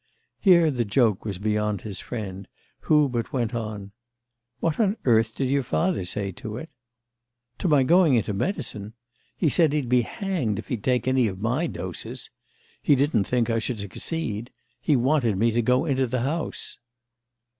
Here 0.39 0.71
the 0.71 0.83
joke 0.83 1.25
was 1.25 1.37
beyond 1.37 1.81
his 1.81 1.99
friend, 1.99 2.47
who 2.89 3.07
but 3.07 3.31
went 3.31 3.53
on: 3.53 3.91
"What 4.59 4.79
on 4.79 4.97
earth 5.05 5.35
did 5.35 5.47
your 5.47 5.61
father 5.61 6.05
say 6.05 6.31
to 6.41 6.57
it?" 6.57 6.71
"To 7.59 7.67
my 7.67 7.83
going 7.83 8.15
into 8.15 8.33
medicine? 8.33 8.93
He 9.37 9.47
said 9.47 9.73
he'd 9.73 9.89
be 9.89 10.01
hanged 10.01 10.57
if 10.57 10.69
he'd 10.69 10.83
take 10.83 11.07
any 11.07 11.27
of 11.27 11.39
my 11.39 11.67
doses. 11.67 12.31
He 12.81 12.95
didn't 12.95 13.25
think 13.25 13.51
I 13.51 13.59
should 13.59 13.79
succeed; 13.79 14.49
he 14.81 14.95
wanted 14.95 15.37
me 15.37 15.51
to 15.51 15.61
go 15.61 15.85
into 15.85 16.07
the 16.07 16.21
house." 16.21 16.79